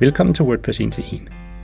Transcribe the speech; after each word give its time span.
Velkommen 0.00 0.34
til 0.34 0.44
WordPress 0.44 0.80
1 0.80 0.92
til 0.92 1.04
1. 1.12 1.20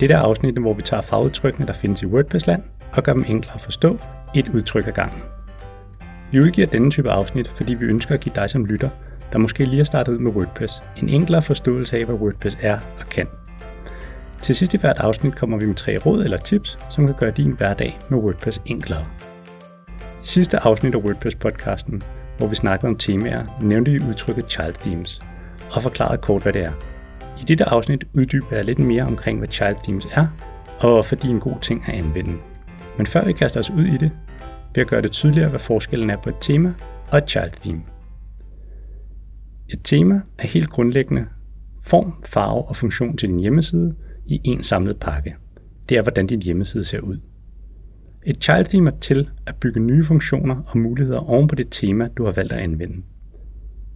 Dette 0.00 0.14
er 0.14 0.18
afsnittet, 0.18 0.62
hvor 0.62 0.74
vi 0.74 0.82
tager 0.82 1.00
fagudtrykkene, 1.00 1.66
der 1.66 1.72
findes 1.72 2.02
i 2.02 2.06
WordPress-land, 2.06 2.62
og 2.92 3.02
gør 3.02 3.12
dem 3.12 3.24
enklere 3.28 3.54
at 3.54 3.60
forstå, 3.60 3.98
et 4.34 4.48
udtryk 4.48 4.86
ad 4.86 4.92
gangen. 4.92 5.22
Vi 6.32 6.40
udgiver 6.40 6.66
denne 6.66 6.90
type 6.90 7.10
afsnit, 7.10 7.48
fordi 7.54 7.74
vi 7.74 7.84
ønsker 7.84 8.14
at 8.14 8.20
give 8.20 8.34
dig 8.34 8.50
som 8.50 8.64
lytter, 8.64 8.88
der 9.32 9.38
måske 9.38 9.64
lige 9.64 9.76
har 9.76 9.84
startet 9.84 10.12
ud 10.12 10.18
med 10.18 10.32
WordPress, 10.32 10.82
en 10.96 11.08
enklere 11.08 11.42
forståelse 11.42 11.98
af, 11.98 12.04
hvad 12.04 12.14
WordPress 12.14 12.58
er 12.60 12.78
og 13.00 13.06
kan. 13.06 13.26
Til 14.42 14.54
sidst 14.54 14.74
i 14.74 14.78
hvert 14.78 14.98
afsnit 14.98 15.36
kommer 15.36 15.58
vi 15.58 15.66
med 15.66 15.74
tre 15.74 15.96
råd 15.96 16.24
eller 16.24 16.36
tips, 16.36 16.78
som 16.90 17.06
kan 17.06 17.14
gøre 17.18 17.30
din 17.30 17.50
hverdag 17.50 17.98
med 18.10 18.18
WordPress 18.18 18.60
enklere. 18.66 19.06
I 20.22 20.26
sidste 20.26 20.58
afsnit 20.58 20.94
af 20.94 20.98
WordPress-podcasten, 20.98 22.02
hvor 22.38 22.46
vi 22.46 22.54
snakkede 22.54 22.88
om 22.88 22.96
temaer, 22.96 23.58
nævnte 23.62 23.90
vi 23.90 24.00
udtrykket 24.08 24.50
Child 24.50 24.74
Themes 24.74 25.20
og 25.72 25.82
forklarede 25.82 26.18
kort, 26.18 26.42
hvad 26.42 26.52
det 26.52 26.64
er. 26.64 26.72
I 27.40 27.44
dette 27.48 27.64
afsnit 27.64 28.04
uddyber 28.14 28.56
jeg 28.56 28.64
lidt 28.64 28.78
mere 28.78 29.02
omkring, 29.02 29.38
hvad 29.38 29.48
Child 29.48 29.76
Themes 29.84 30.06
er, 30.12 30.26
og 30.80 31.04
fordi 31.04 31.26
er 31.26 31.30
en 31.30 31.40
god 31.40 31.60
ting 31.62 31.84
at 31.86 31.94
anvende. 31.94 32.32
Men 32.96 33.06
før 33.06 33.24
vi 33.24 33.32
kaster 33.32 33.60
os 33.60 33.70
ud 33.70 33.84
i 33.84 33.96
det, 33.96 34.10
vil 34.74 34.80
jeg 34.80 34.86
gøre 34.86 35.02
det 35.02 35.12
tydeligere, 35.12 35.50
hvad 35.50 35.60
forskellen 35.60 36.10
er 36.10 36.16
på 36.16 36.28
et 36.28 36.36
tema 36.40 36.74
og 37.10 37.18
et 37.18 37.30
Child 37.30 37.52
Theme. 37.60 37.82
Et 39.68 39.80
tema 39.84 40.20
er 40.38 40.46
helt 40.46 40.70
grundlæggende 40.70 41.26
form, 41.82 42.24
farve 42.26 42.64
og 42.64 42.76
funktion 42.76 43.16
til 43.16 43.28
din 43.28 43.38
hjemmeside 43.38 43.94
i 44.26 44.40
en 44.44 44.62
samlet 44.62 44.96
pakke. 44.96 45.36
Det 45.88 45.96
er, 45.96 46.02
hvordan 46.02 46.26
din 46.26 46.42
hjemmeside 46.42 46.84
ser 46.84 47.00
ud. 47.00 47.18
Et 48.26 48.44
child 48.44 48.64
theme 48.64 48.90
er 48.90 48.98
til 49.00 49.30
at 49.46 49.56
bygge 49.56 49.80
nye 49.80 50.04
funktioner 50.04 50.56
og 50.66 50.78
muligheder 50.78 51.18
oven 51.18 51.48
på 51.48 51.54
det 51.54 51.66
tema, 51.70 52.08
du 52.16 52.24
har 52.24 52.32
valgt 52.32 52.52
at 52.52 52.58
anvende. 52.58 53.02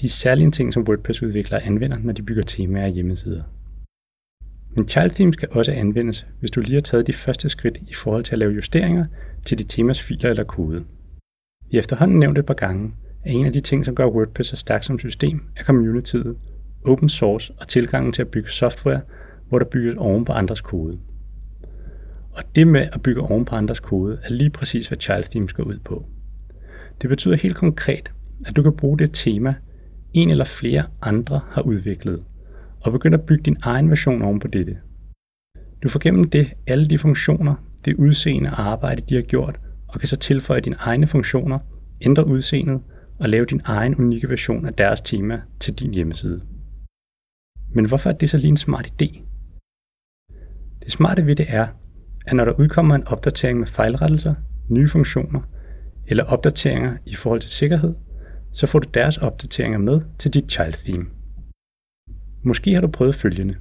De 0.00 0.06
er 0.06 0.10
særlige 0.10 0.50
ting, 0.50 0.74
som 0.74 0.82
WordPress-udviklere 0.88 1.62
anvender, 1.62 1.98
når 1.98 2.12
de 2.12 2.22
bygger 2.22 2.42
temaer 2.42 2.84
og 2.84 2.90
hjemmesider. 2.90 3.42
Men 4.76 4.88
child 4.88 5.10
themes 5.10 5.36
kan 5.36 5.48
også 5.50 5.72
anvendes, 5.72 6.26
hvis 6.40 6.50
du 6.50 6.60
lige 6.60 6.74
har 6.74 6.80
taget 6.80 7.06
de 7.06 7.12
første 7.12 7.48
skridt 7.48 7.76
i 7.76 7.94
forhold 7.94 8.24
til 8.24 8.32
at 8.32 8.38
lave 8.38 8.52
justeringer 8.52 9.06
til 9.44 9.58
dit 9.58 9.68
temas 9.68 10.02
filer 10.02 10.30
eller 10.30 10.44
kode. 10.44 10.84
Vi 11.70 11.78
efterhånden 11.78 12.18
nævnt 12.18 12.38
et 12.38 12.46
par 12.46 12.54
gange, 12.54 12.92
at 13.24 13.32
en 13.32 13.46
af 13.46 13.52
de 13.52 13.60
ting, 13.60 13.84
som 13.84 13.94
gør 13.94 14.06
WordPress 14.06 14.50
så 14.50 14.56
stærkt 14.56 14.84
som 14.84 14.98
system, 14.98 15.42
er 15.56 15.64
communityet, 15.64 16.36
open 16.84 17.08
source 17.08 17.52
og 17.58 17.68
tilgangen 17.68 18.12
til 18.12 18.22
at 18.22 18.28
bygge 18.28 18.50
software, 18.50 19.00
hvor 19.48 19.58
der 19.58 19.66
bygges 19.66 19.94
oven 19.98 20.24
på 20.24 20.32
andres 20.32 20.60
kode. 20.60 20.98
Og 22.32 22.42
det 22.54 22.66
med 22.66 22.88
at 22.92 23.02
bygge 23.02 23.20
oven 23.20 23.44
på 23.44 23.56
andres 23.56 23.80
kode 23.80 24.18
er 24.22 24.30
lige 24.30 24.50
præcis, 24.50 24.88
hvad 24.88 24.98
Child 24.98 25.24
Themes 25.24 25.52
går 25.52 25.64
ud 25.64 25.78
på. 25.84 26.06
Det 27.02 27.10
betyder 27.10 27.36
helt 27.36 27.56
konkret, 27.56 28.12
at 28.46 28.56
du 28.56 28.62
kan 28.62 28.76
bruge 28.76 28.98
det 28.98 29.10
tema, 29.12 29.54
en 30.14 30.30
eller 30.30 30.44
flere 30.44 30.82
andre 31.02 31.40
har 31.50 31.62
udviklet, 31.62 32.24
og 32.80 32.92
begynd 32.92 33.14
at 33.14 33.26
bygge 33.26 33.42
din 33.42 33.56
egen 33.62 33.90
version 33.90 34.22
oven 34.22 34.40
på 34.40 34.48
dette. 34.48 34.78
Du 35.82 35.88
får 35.88 36.00
gennem 36.00 36.24
det 36.24 36.52
alle 36.66 36.86
de 36.86 36.98
funktioner, 36.98 37.54
det 37.84 37.94
udseende 37.94 38.50
og 38.50 38.60
arbejde, 38.60 39.02
de 39.08 39.14
har 39.14 39.22
gjort, 39.22 39.60
og 39.88 40.00
kan 40.00 40.08
så 40.08 40.16
tilføje 40.16 40.60
dine 40.60 40.76
egne 40.78 41.06
funktioner, 41.06 41.58
ændre 42.00 42.26
udseendet 42.26 42.80
og 43.18 43.28
lave 43.28 43.44
din 43.44 43.60
egen 43.64 43.96
unikke 43.96 44.28
version 44.28 44.66
af 44.66 44.74
deres 44.74 45.00
tema 45.00 45.40
til 45.60 45.74
din 45.74 45.94
hjemmeside. 45.94 46.42
Men 47.74 47.88
hvorfor 47.88 48.10
er 48.10 48.14
det 48.14 48.30
så 48.30 48.36
lige 48.36 48.48
en 48.48 48.56
smart 48.56 48.86
idé? 48.86 49.20
Det 50.84 50.92
smarte 50.92 51.26
ved 51.26 51.36
det 51.36 51.46
er, 51.48 51.66
at 52.26 52.36
når 52.36 52.44
der 52.44 52.52
udkommer 52.52 52.94
en 52.94 53.06
opdatering 53.06 53.58
med 53.58 53.66
fejlrettelser, 53.66 54.34
nye 54.68 54.88
funktioner 54.88 55.40
eller 56.06 56.24
opdateringer 56.24 56.96
i 57.06 57.14
forhold 57.14 57.40
til 57.40 57.50
sikkerhed, 57.50 57.94
så 58.54 58.66
får 58.66 58.78
du 58.78 58.88
deres 58.94 59.16
opdateringer 59.16 59.78
med 59.78 60.00
til 60.18 60.34
dit 60.34 60.52
child 60.52 60.72
theme. 60.72 61.06
Måske 62.42 62.74
har 62.74 62.80
du 62.80 62.86
prøvet 62.86 63.14
følgende. 63.14 63.54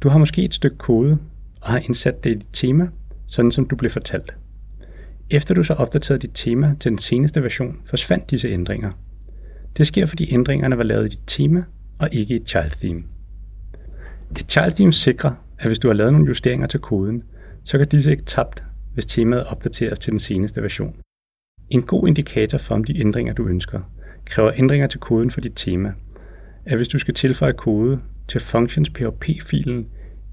Du 0.00 0.08
har 0.08 0.18
måske 0.18 0.44
et 0.44 0.54
stykke 0.54 0.78
kode 0.78 1.18
og 1.60 1.68
har 1.68 1.78
indsat 1.78 2.24
det 2.24 2.30
i 2.30 2.34
dit 2.34 2.48
tema, 2.52 2.88
sådan 3.26 3.50
som 3.50 3.68
du 3.68 3.76
blev 3.76 3.90
fortalt. 3.90 4.34
Efter 5.30 5.54
du 5.54 5.62
så 5.62 5.74
opdaterede 5.74 6.20
dit 6.20 6.30
tema 6.34 6.74
til 6.80 6.90
den 6.90 6.98
seneste 6.98 7.42
version, 7.42 7.80
forsvandt 7.84 8.30
disse 8.30 8.48
ændringer. 8.48 8.90
Det 9.76 9.86
sker, 9.86 10.06
fordi 10.06 10.34
ændringerne 10.34 10.78
var 10.78 10.84
lavet 10.84 11.06
i 11.06 11.08
dit 11.08 11.22
tema 11.26 11.64
og 11.98 12.08
ikke 12.12 12.34
i 12.34 12.36
et 12.36 12.48
child 12.48 12.70
theme. 12.70 13.02
Et 14.38 14.50
child 14.50 14.72
theme 14.72 14.92
sikrer, 14.92 15.32
at 15.58 15.66
hvis 15.66 15.78
du 15.78 15.88
har 15.88 15.94
lavet 15.94 16.12
nogle 16.12 16.26
justeringer 16.26 16.66
til 16.66 16.80
koden, 16.80 17.22
så 17.64 17.78
kan 17.78 17.88
disse 17.88 18.10
ikke 18.10 18.24
tabt, 18.24 18.62
hvis 18.94 19.06
temaet 19.06 19.44
opdateres 19.44 19.98
til 19.98 20.10
den 20.10 20.18
seneste 20.18 20.62
version. 20.62 20.96
En 21.70 21.82
god 21.82 22.08
indikator 22.08 22.58
for, 22.58 22.74
om 22.74 22.84
de 22.84 23.00
ændringer, 23.00 23.32
du 23.32 23.46
ønsker, 23.46 23.80
kræver 24.24 24.52
ændringer 24.56 24.86
til 24.86 25.00
koden 25.00 25.30
for 25.30 25.40
dit 25.40 25.52
tema, 25.56 25.92
er 26.66 26.76
hvis 26.76 26.88
du 26.88 26.98
skal 26.98 27.14
tilføje 27.14 27.52
kode 27.52 28.00
til 28.28 28.40
functions 28.40 28.90
PHP-filen, 28.90 29.86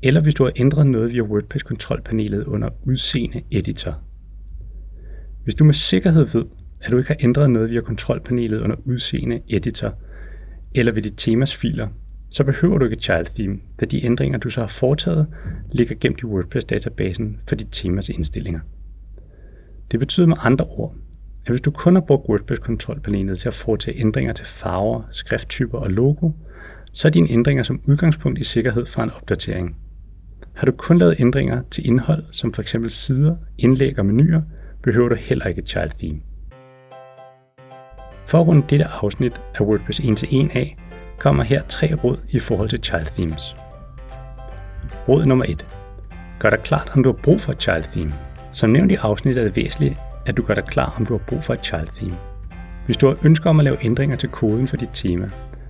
eller 0.03 0.21
hvis 0.21 0.35
du 0.35 0.43
har 0.43 0.51
ændret 0.55 0.87
noget 0.87 1.11
via 1.11 1.21
WordPress-kontrolpanelet 1.21 2.43
under 2.43 2.69
udseende 2.85 3.41
editor. 3.51 4.01
Hvis 5.43 5.55
du 5.55 5.63
med 5.63 5.73
sikkerhed 5.73 6.25
ved, 6.25 6.45
at 6.81 6.91
du 6.91 6.97
ikke 6.97 7.07
har 7.07 7.17
ændret 7.19 7.49
noget 7.49 7.69
via 7.69 7.81
kontrolpanelet 7.81 8.61
under 8.61 8.75
udseende 8.85 9.41
editor, 9.49 9.93
eller 10.75 10.91
ved 10.91 11.01
dit 11.01 11.13
temas 11.17 11.55
filer, 11.55 11.87
så 12.29 12.43
behøver 12.43 12.77
du 12.77 12.85
ikke 12.85 12.97
child 13.01 13.25
theme, 13.35 13.59
da 13.79 13.85
de 13.85 14.05
ændringer, 14.05 14.37
du 14.37 14.49
så 14.49 14.61
har 14.61 14.67
foretaget, 14.67 15.27
ligger 15.71 15.95
gemt 15.95 16.19
i 16.19 16.25
WordPress-databasen 16.25 17.39
for 17.47 17.55
dit 17.55 17.67
temas 17.71 18.09
indstillinger. 18.09 18.59
Det 19.91 19.99
betyder 19.99 20.27
med 20.27 20.37
andre 20.39 20.65
ord, 20.65 20.95
at 21.47 21.51
hvis 21.51 21.61
du 21.61 21.71
kun 21.71 21.95
har 21.95 22.01
brugt 22.01 22.29
WordPress-kontrolpanelet 22.29 23.39
til 23.39 23.47
at 23.47 23.53
foretage 23.53 23.99
ændringer 23.99 24.33
til 24.33 24.45
farver, 24.45 25.01
skrifttyper 25.11 25.77
og 25.77 25.91
logo, 25.91 26.31
så 26.93 27.07
er 27.07 27.09
dine 27.09 27.29
ændringer 27.29 27.63
som 27.63 27.81
udgangspunkt 27.85 28.39
i 28.39 28.43
sikkerhed 28.43 28.85
fra 28.85 29.03
en 29.03 29.11
opdatering. 29.15 29.75
Har 30.55 30.65
du 30.65 30.71
kun 30.71 30.97
lavet 30.97 31.15
ændringer 31.19 31.61
til 31.71 31.87
indhold, 31.87 32.23
som 32.31 32.53
f.eks. 32.53 32.75
sider, 32.87 33.35
indlæg 33.57 33.99
og 33.99 34.05
menuer, 34.05 34.41
behøver 34.83 35.09
du 35.09 35.15
heller 35.15 35.45
ikke 35.45 35.61
et 35.61 35.69
child 35.69 35.91
theme. 35.99 36.19
For 38.25 38.39
at 38.39 38.47
runde 38.47 38.65
dette 38.69 38.85
afsnit 38.85 39.41
af 39.55 39.61
WordPress 39.61 39.99
1 39.99 40.17
til 40.17 40.27
1 40.31 40.49
af, 40.53 40.77
kommer 41.19 41.43
her 41.43 41.61
tre 41.69 41.95
råd 42.03 42.17
i 42.29 42.39
forhold 42.39 42.69
til 42.69 42.79
child 42.83 43.05
themes. 43.05 43.55
Råd 45.07 45.25
nummer 45.25 45.45
1. 45.47 45.65
Gør 46.39 46.49
dig 46.49 46.59
klart, 46.59 46.91
om 46.95 47.03
du 47.03 47.11
har 47.11 47.19
brug 47.23 47.41
for 47.41 47.51
et 47.51 47.61
child 47.61 47.83
theme. 47.83 48.13
Som 48.51 48.69
nævnt 48.69 48.91
i 48.91 48.95
afsnittet 48.95 49.41
er 49.41 49.45
det 49.45 49.55
væsentligt, 49.55 49.97
at 50.27 50.37
du 50.37 50.41
gør 50.41 50.53
dig 50.53 50.65
klar, 50.65 50.93
om 50.97 51.05
du 51.05 51.13
har 51.13 51.23
brug 51.27 51.43
for 51.43 51.53
et 51.53 51.65
child 51.65 51.87
theme. 51.95 52.17
Hvis 52.85 52.97
du 52.97 53.07
har 53.07 53.17
ønsker 53.23 53.49
om 53.49 53.59
at 53.59 53.63
lave 53.63 53.85
ændringer 53.85 54.15
til 54.15 54.29
koden 54.29 54.67
for 54.67 54.77
dit 54.77 54.89
tema, 54.93 55.29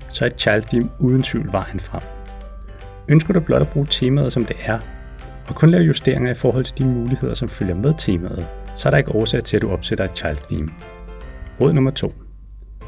så 0.09 0.25
er 0.25 0.29
et 0.29 0.41
child 0.41 0.63
theme 0.63 0.89
uden 0.99 1.23
tvivl 1.23 1.51
vejen 1.51 1.79
frem. 1.79 2.01
Ønsker 3.09 3.33
du 3.33 3.39
blot 3.39 3.61
at 3.61 3.67
bruge 3.67 3.87
temaet 3.89 4.33
som 4.33 4.45
det 4.45 4.55
er, 4.65 4.79
og 5.47 5.55
kun 5.55 5.69
lave 5.69 5.83
justeringer 5.83 6.31
i 6.31 6.35
forhold 6.35 6.63
til 6.63 6.77
de 6.77 6.85
muligheder, 6.85 7.33
som 7.33 7.49
følger 7.49 7.75
med 7.75 7.93
temaet, 7.97 8.47
så 8.75 8.89
er 8.89 8.91
der 8.91 8.97
ikke 8.97 9.15
årsag 9.15 9.43
til, 9.43 9.57
at 9.57 9.61
du 9.61 9.71
opsætter 9.71 10.05
et 10.05 10.17
child 10.17 10.37
theme. 10.49 10.69
Råd 11.61 11.73
nummer 11.73 11.91
2. 11.91 12.13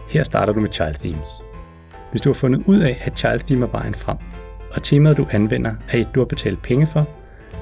Her 0.10 0.24
starter 0.24 0.54
du 0.54 0.60
med 0.60 0.70
child 0.72 0.96
themes. 0.96 1.30
Hvis 2.12 2.22
du 2.22 2.30
har 2.30 2.34
fundet 2.34 2.64
ud 2.66 2.80
af, 2.80 3.02
at 3.06 3.20
child 3.20 3.40
theme 3.40 3.66
er 3.66 3.70
vejen 3.70 3.94
frem, 3.94 4.18
og 4.72 4.84
temaet 4.84 5.18
du 5.18 5.28
anvender 5.32 5.72
er 5.90 5.98
et, 5.98 6.08
du 6.16 6.20
har 6.20 6.26
betalt 6.26 6.62
penge 6.62 6.88
for, 6.88 7.08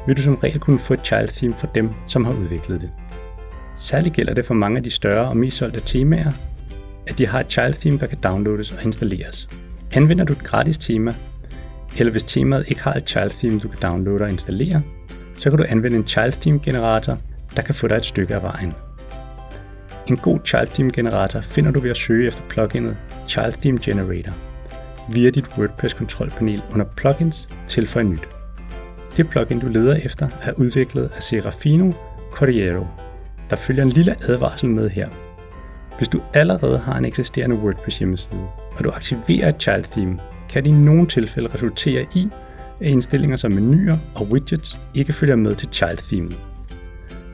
vil 0.07 0.17
du 0.17 0.21
som 0.21 0.35
regel 0.35 0.59
kunne 0.59 0.79
få 0.79 0.93
et 0.93 1.05
child 1.05 1.29
theme 1.29 1.53
fra 1.53 1.67
dem, 1.75 1.89
som 2.07 2.25
har 2.25 2.33
udviklet 2.33 2.81
det. 2.81 2.91
Særligt 3.77 4.15
gælder 4.15 4.33
det 4.33 4.45
for 4.45 4.53
mange 4.53 4.77
af 4.77 4.83
de 4.83 4.89
større 4.89 5.29
og 5.29 5.37
mest 5.37 5.57
solgte 5.57 5.79
temaer, 5.79 6.31
at 7.07 7.17
de 7.17 7.27
har 7.27 7.39
et 7.39 7.51
child 7.51 7.73
theme, 7.73 7.99
der 7.99 8.07
kan 8.07 8.17
downloades 8.17 8.71
og 8.71 8.83
installeres. 8.83 9.47
Anvender 9.91 10.25
du 10.25 10.33
et 10.33 10.43
gratis 10.43 10.77
tema, 10.77 11.13
eller 11.97 12.11
hvis 12.11 12.23
temaet 12.23 12.65
ikke 12.67 12.81
har 12.81 12.93
et 12.93 13.09
child 13.09 13.31
theme, 13.31 13.59
du 13.59 13.67
kan 13.67 13.79
downloade 13.81 14.23
og 14.23 14.29
installere, 14.29 14.81
så 15.37 15.49
kan 15.49 15.59
du 15.59 15.65
anvende 15.69 15.97
en 15.97 16.07
child 16.07 16.31
theme 16.31 16.59
generator, 16.63 17.17
der 17.55 17.61
kan 17.61 17.75
få 17.75 17.87
dig 17.87 17.95
et 17.95 18.05
stykke 18.05 18.35
af 18.35 18.43
vejen. 18.43 18.73
En 20.07 20.17
god 20.17 20.39
child 20.45 20.67
theme 20.67 20.91
generator 20.93 21.41
finder 21.41 21.71
du 21.71 21.79
ved 21.79 21.89
at 21.89 21.97
søge 21.97 22.27
efter 22.27 22.43
pluginet 22.49 22.97
Child 23.27 23.53
Theme 23.53 23.79
Generator 23.81 24.33
via 25.09 25.29
dit 25.29 25.57
WordPress 25.57 25.93
kontrolpanel 25.93 26.61
under 26.73 26.85
Plugins 26.85 27.47
Tilføj 27.67 28.03
nyt. 28.03 28.27
Det 29.17 29.29
plugin 29.29 29.59
du 29.59 29.67
leder 29.67 29.95
efter 29.95 30.29
er 30.41 30.53
udviklet 30.53 31.11
af 31.15 31.23
Serafino 31.23 31.91
Corriero. 32.31 32.85
Der 33.49 33.55
følger 33.55 33.83
en 33.83 33.89
lille 33.89 34.15
advarsel 34.21 34.69
med 34.69 34.89
her. 34.89 35.09
Hvis 35.97 36.07
du 36.07 36.21
allerede 36.33 36.77
har 36.77 36.97
en 36.97 37.05
eksisterende 37.05 37.55
WordPress 37.55 37.99
hjemmeside, 37.99 38.47
og 38.77 38.83
du 38.83 38.91
aktiverer 38.91 39.49
et 39.49 39.61
child 39.61 39.83
theme, 39.91 40.19
kan 40.49 40.63
det 40.63 40.69
i 40.69 40.73
nogle 40.73 41.07
tilfælde 41.07 41.53
resultere 41.53 42.05
i, 42.15 42.29
at 42.81 42.87
indstillinger 42.87 43.37
som 43.37 43.51
menuer 43.51 43.97
og 44.15 44.27
widgets 44.27 44.79
ikke 44.95 45.13
følger 45.13 45.35
med 45.35 45.55
til 45.55 45.69
child 45.71 45.97
theme. 45.97 46.31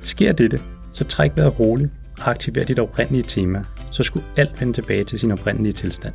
Sker 0.02 0.32
dette, 0.32 0.60
så 0.92 1.04
træk 1.04 1.32
vejret 1.36 1.60
roligt 1.60 1.92
og 2.22 2.30
aktiver 2.30 2.64
dit 2.64 2.80
oprindelige 2.80 3.24
tema, 3.24 3.64
så 3.92 4.04
skulle 4.04 4.26
alt 4.38 4.62
vende 4.62 4.74
tilbage 4.74 5.04
til 5.04 5.20
sin 5.20 5.32
oprindelige 5.32 5.74
tilstand. 5.74 6.14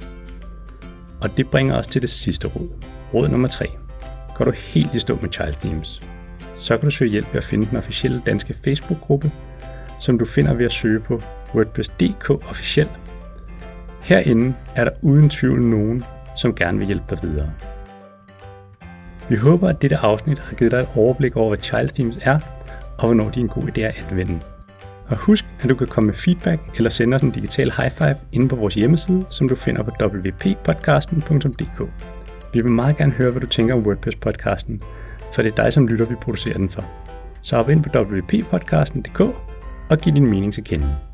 Og 1.20 1.36
det 1.36 1.50
bringer 1.50 1.76
os 1.78 1.86
til 1.86 2.02
det 2.02 2.10
sidste 2.10 2.48
råd. 2.48 2.68
Råd 3.14 3.28
nummer 3.28 3.48
3. 3.48 3.66
Går 4.34 4.44
du 4.44 4.50
helt 4.50 4.94
i 4.94 4.98
stå 5.00 5.18
med 5.22 5.32
Child 5.32 5.54
Themes, 5.54 6.02
så 6.54 6.76
kan 6.76 6.84
du 6.84 6.90
søge 6.90 7.10
hjælp 7.10 7.26
ved 7.32 7.38
at 7.38 7.44
finde 7.44 7.66
den 7.66 7.76
officielle 7.76 8.22
danske 8.26 8.54
Facebook-gruppe, 8.64 9.30
som 10.00 10.18
du 10.18 10.24
finder 10.24 10.54
ved 10.54 10.64
at 10.64 10.72
søge 10.72 11.00
på 11.00 11.20
WordPress.dk 11.54 12.30
officiel. 12.30 12.88
Herinde 14.00 14.54
er 14.76 14.84
der 14.84 14.90
uden 15.02 15.30
tvivl 15.30 15.62
nogen, 15.62 16.04
som 16.36 16.54
gerne 16.54 16.78
vil 16.78 16.86
hjælpe 16.86 17.04
dig 17.10 17.18
videre. 17.22 17.50
Vi 19.28 19.36
håber, 19.36 19.68
at 19.68 19.82
dette 19.82 19.96
afsnit 19.96 20.38
har 20.38 20.56
givet 20.56 20.72
dig 20.72 20.78
et 20.78 20.88
overblik 20.96 21.36
over, 21.36 21.48
hvad 21.48 21.58
child 21.58 21.88
themes 21.88 22.18
er, 22.20 22.38
og 22.98 23.06
hvornår 23.06 23.30
de 23.30 23.40
er 23.40 23.44
en 23.44 23.48
god 23.48 23.62
idé 23.62 23.80
at 23.80 24.04
anvende. 24.10 24.40
Og 25.08 25.16
husk, 25.16 25.44
at 25.62 25.68
du 25.68 25.74
kan 25.74 25.86
komme 25.86 26.06
med 26.06 26.14
feedback 26.14 26.60
eller 26.76 26.90
sende 26.90 27.14
os 27.14 27.22
en 27.22 27.30
digital 27.30 27.72
high 27.76 27.90
five 27.90 28.16
inde 28.32 28.48
på 28.48 28.56
vores 28.56 28.74
hjemmeside, 28.74 29.24
som 29.30 29.48
du 29.48 29.54
finder 29.54 29.82
på 29.82 29.90
wppodcasten.dk. 30.00 31.80
Vi 32.52 32.60
vil 32.60 32.72
meget 32.72 32.96
gerne 32.96 33.12
høre, 33.12 33.30
hvad 33.30 33.40
du 33.40 33.46
tænker 33.46 33.74
om 33.74 33.86
WordPress-podcasten, 33.86 34.82
for 35.34 35.42
det 35.42 35.52
er 35.52 35.62
dig, 35.62 35.72
som 35.72 35.88
lytter, 35.88 36.06
vi 36.06 36.14
producerer 36.14 36.56
den 36.56 36.68
for. 36.68 36.84
Så 37.42 37.56
hop 37.56 37.68
ind 37.68 37.84
på 37.84 37.98
wppodcasten.dk 37.98 39.47
og 39.90 39.98
give 39.98 40.14
din 40.14 40.30
mening 40.30 40.54
til 40.54 40.64
kende. 40.64 41.07